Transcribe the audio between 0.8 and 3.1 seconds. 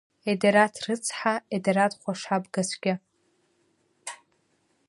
рыцҳа, Едараҭ хәашабгацәгьа!